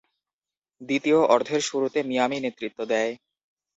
[0.81, 3.11] দ্বিতীয় অর্ধের শুরুতে মিয়ামি নেতৃত্ব দেয়।